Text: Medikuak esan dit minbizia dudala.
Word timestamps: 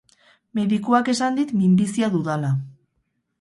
Medikuak 0.59 1.11
esan 1.13 1.37
dit 1.41 1.53
minbizia 1.59 2.11
dudala. 2.17 2.51